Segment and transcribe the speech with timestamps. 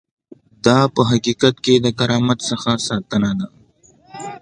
[0.65, 3.47] دا په حقیقت کې د کرامت څخه ساتنه ده.